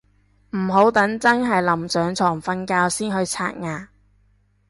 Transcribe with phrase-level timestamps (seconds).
[0.55, 3.89] 唔好等真係臨上床瞓覺先去刷牙